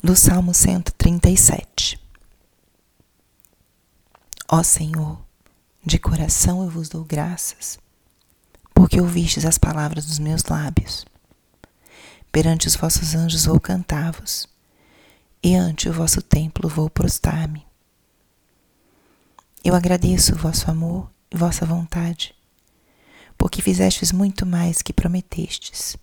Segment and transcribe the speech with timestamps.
[0.00, 1.98] do Salmo 137.
[4.48, 5.20] Ó Senhor,
[5.84, 7.80] de coração eu vos dou graças,
[8.72, 11.04] porque ouvistes as palavras dos meus lábios.
[12.30, 14.46] Perante os vossos anjos vou cantar-vos,
[15.42, 17.66] e ante o vosso templo vou prostrar-me.
[19.64, 22.36] Eu agradeço o vosso amor e vossa vontade,
[23.36, 25.96] porque fizestes muito mais que prometestes.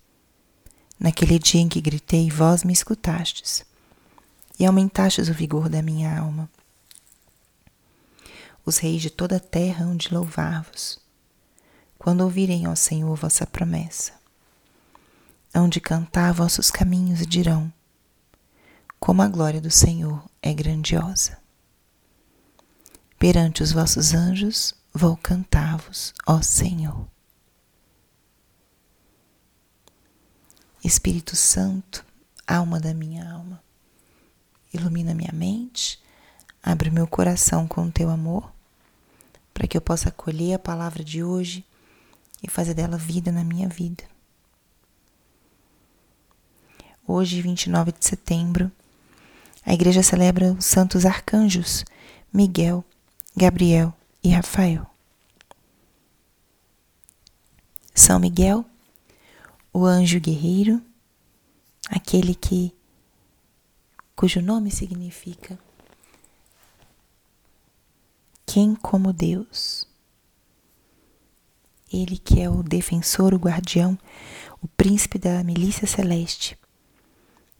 [0.99, 3.65] Naquele dia em que gritei, vós me escutastes
[4.59, 6.49] e aumentastes o vigor da minha alma.
[8.65, 10.99] Os reis de toda a terra hão de louvar-vos,
[11.97, 14.13] quando ouvirem, ó Senhor, vossa promessa.
[15.53, 17.71] Hão de cantar vossos caminhos e dirão:
[18.99, 21.37] Como a glória do Senhor é grandiosa.
[23.17, 27.07] Perante os vossos anjos vou cantar-vos, ó Senhor.
[30.83, 32.05] Espírito Santo,
[32.45, 33.63] alma da minha alma,
[34.75, 35.99] ilumina minha mente,
[36.61, 38.51] abre meu coração com o teu amor,
[39.53, 41.65] para que eu possa acolher a palavra de hoje
[42.43, 44.03] e fazer dela vida na minha vida.
[47.07, 48.71] Hoje, 29 de setembro,
[49.65, 51.85] a igreja celebra os santos arcanjos
[52.33, 52.83] Miguel,
[53.35, 54.85] Gabriel e Rafael.
[57.93, 58.65] São Miguel,
[59.71, 60.81] o anjo guerreiro,
[61.89, 62.73] aquele que
[64.15, 65.59] cujo nome significa
[68.45, 69.85] quem como Deus.
[71.91, 73.97] Ele que é o defensor, o guardião,
[74.61, 76.57] o príncipe da milícia celeste,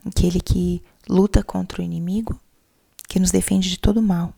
[0.05, 2.39] aquele que luta contra o inimigo,
[3.07, 4.33] que nos defende de todo mal.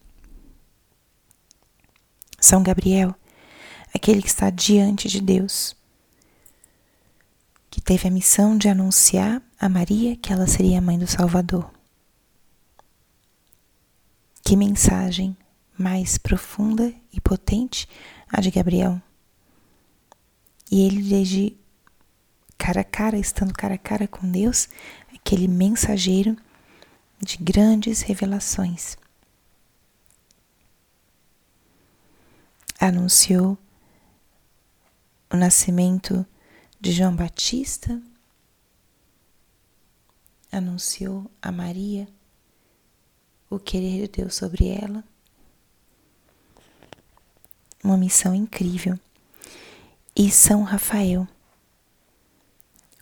[2.40, 3.16] São Gabriel,
[3.94, 5.76] aquele que está diante de Deus,
[7.70, 11.77] que teve a missão de anunciar a Maria que ela seria a mãe do Salvador.
[14.48, 15.36] Que mensagem
[15.78, 17.86] mais profunda e potente
[18.30, 19.02] a de Gabriel.
[20.72, 21.58] E ele, desde
[22.58, 24.70] cara a cara, estando cara a cara com Deus,
[25.14, 26.38] aquele mensageiro
[27.20, 28.96] de grandes revelações.
[32.80, 33.58] Anunciou
[35.30, 36.26] o nascimento
[36.80, 38.02] de João Batista,
[40.50, 42.08] anunciou a Maria
[43.50, 45.04] o querer de Deus sobre ela.
[47.84, 49.00] Uma missão incrível.
[50.16, 51.28] E São Rafael,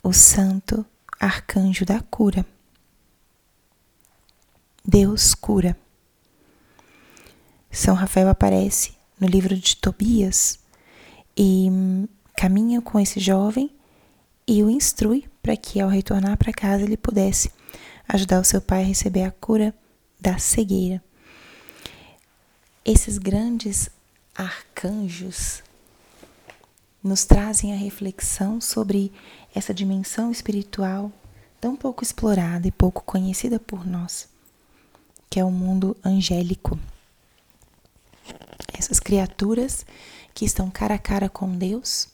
[0.03, 0.85] o santo
[1.19, 2.45] arcanjo da cura.
[4.83, 5.77] Deus cura.
[7.71, 10.59] São Rafael aparece no livro de Tobias
[11.35, 11.67] e
[12.35, 13.73] caminha com esse jovem
[14.47, 17.51] e o instrui para que, ao retornar para casa, ele pudesse
[18.07, 19.73] ajudar o seu pai a receber a cura
[20.25, 21.03] da cegueira.
[22.83, 23.91] Esses grandes
[24.33, 25.61] arcanjos
[27.03, 29.13] nos trazem a reflexão sobre
[29.53, 31.11] essa dimensão espiritual
[31.61, 34.27] tão pouco explorada e pouco conhecida por nós,
[35.29, 36.79] que é o mundo angélico.
[38.73, 39.85] Essas criaturas
[40.33, 42.07] que estão cara a cara com Deus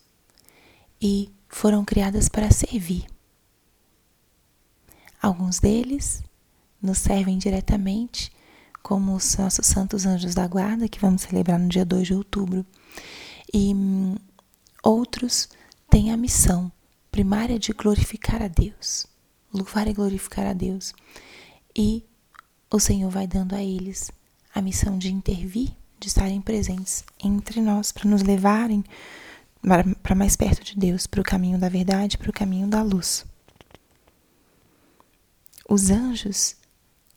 [1.01, 3.05] e foram criadas para servir.
[5.21, 6.21] Alguns deles
[6.81, 8.31] nos servem diretamente,
[8.81, 12.65] como os nossos santos anjos da guarda, que vamos celebrar no dia 2 de outubro.
[13.53, 14.15] E hum,
[14.83, 15.49] outros
[15.89, 16.71] têm a missão
[17.11, 19.05] primária de glorificar a Deus,
[19.53, 20.93] louvar e glorificar a Deus.
[21.75, 22.03] E
[22.69, 24.11] o Senhor vai dando a eles
[24.53, 28.83] a missão de intervir, de estarem presentes entre nós, para nos levarem
[30.01, 33.25] para mais perto de Deus, para o caminho da verdade, para o caminho da luz.
[35.69, 36.55] Os anjos,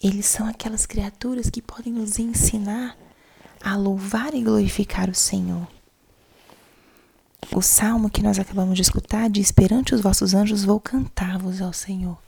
[0.05, 2.95] eles são aquelas criaturas que podem nos ensinar
[3.63, 5.67] a louvar e glorificar o Senhor.
[7.51, 11.73] O salmo que nós acabamos de escutar diz: Perante os vossos anjos vou cantar-vos ao
[11.73, 12.19] Senhor.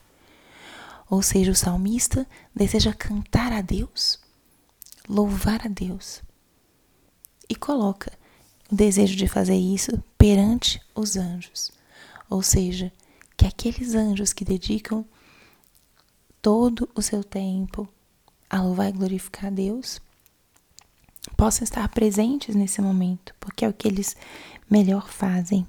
[1.11, 4.19] Ou seja, o salmista deseja cantar a Deus,
[5.07, 6.23] louvar a Deus.
[7.47, 8.11] E coloca
[8.73, 11.71] o desejo de fazer isso perante os anjos.
[12.31, 12.91] Ou seja,
[13.37, 15.05] que aqueles anjos que dedicam
[16.47, 17.89] todo o seu tempo
[18.49, 20.01] a louvar e glorificar a Deus,
[21.37, 24.17] possam estar presentes nesse momento, porque é o que eles
[24.71, 25.67] melhor fazem.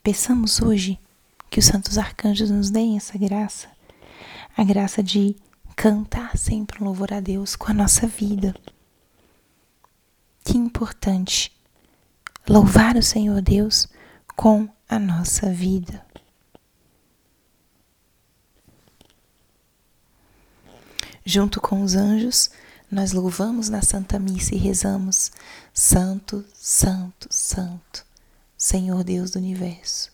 [0.00, 0.96] Peçamos hoje
[1.50, 3.68] que os santos arcanjos nos deem essa graça,
[4.56, 5.34] a graça de
[5.74, 8.54] cantar sempre um louvor a Deus com a nossa vida.
[10.44, 11.50] Que importante
[12.48, 13.88] louvar o Senhor Deus
[14.36, 16.08] com a nossa vida.
[21.24, 22.50] Junto com os anjos,
[22.90, 25.30] nós louvamos na Santa Missa e rezamos:
[25.72, 28.04] Santo, Santo, Santo,
[28.56, 30.10] Senhor Deus do universo.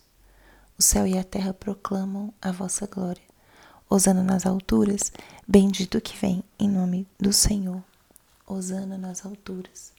[0.77, 3.23] O céu e a terra proclamam a vossa glória.
[3.89, 5.11] Osana nas alturas,
[5.47, 7.83] bendito que vem em nome do Senhor.
[8.45, 9.91] Osana nas alturas.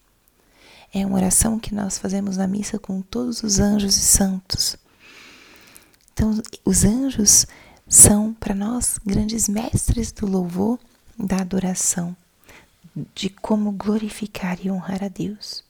[0.93, 4.77] É uma oração que nós fazemos na missa com todos os anjos e santos.
[6.13, 7.47] Então, os anjos
[7.89, 10.79] são para nós grandes mestres do louvor,
[11.19, 12.17] da adoração,
[13.15, 15.65] de como glorificar e honrar a Deus.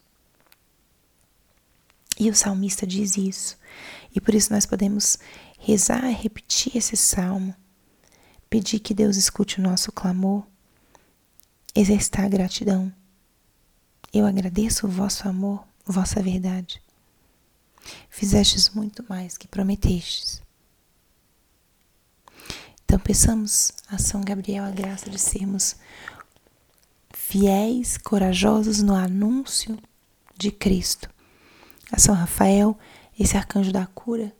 [2.18, 3.56] E o salmista diz isso.
[4.14, 5.18] E por isso nós podemos
[5.58, 7.54] rezar repetir esse salmo,
[8.50, 10.44] pedir que Deus escute o nosso clamor,
[11.74, 12.92] exercitar a gratidão.
[14.12, 16.82] Eu agradeço o vosso amor, vossa verdade.
[18.10, 20.42] Fizestes muito mais que prometestes.
[22.88, 25.76] Então peçamos a São Gabriel a graça de sermos
[27.12, 29.78] fiéis, corajosos no anúncio
[30.34, 31.10] de Cristo.
[31.92, 32.78] A São Rafael,
[33.20, 34.34] esse arcanjo da cura,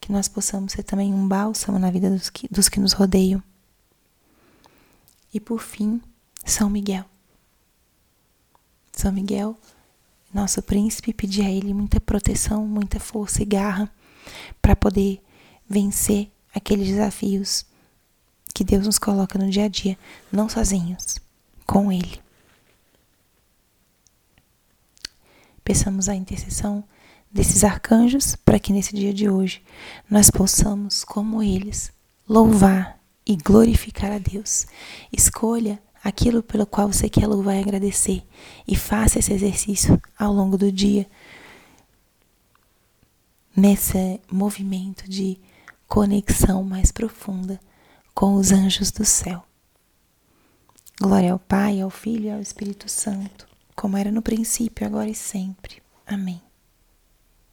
[0.00, 3.40] que nós possamos ser também um bálsamo na vida dos que, dos que nos rodeiam.
[5.32, 6.02] E por fim,
[6.44, 7.04] São Miguel.
[8.90, 9.56] São Miguel,
[10.34, 13.88] nosso príncipe, pedir a ele muita proteção, muita força e garra
[14.60, 15.22] para poder
[15.70, 17.64] vencer aqueles desafios
[18.52, 19.98] que Deus nos coloca no dia a dia,
[20.30, 21.18] não sozinhos,
[21.66, 22.20] com Ele.
[25.64, 26.84] Peçamos a intercessão
[27.30, 29.62] desses arcanjos para que nesse dia de hoje
[30.10, 31.90] nós possamos, como eles,
[32.28, 34.66] louvar e glorificar a Deus.
[35.12, 38.22] Escolha aquilo pelo qual você quer louvar e agradecer
[38.66, 41.06] e faça esse exercício ao longo do dia,
[43.56, 45.38] nesse movimento de
[45.86, 47.60] conexão mais profunda
[48.14, 49.44] com os anjos do céu.
[51.00, 55.14] Glória ao Pai, ao Filho e ao Espírito Santo, como era no princípio, agora e
[55.14, 55.82] sempre.
[56.06, 56.40] Amém.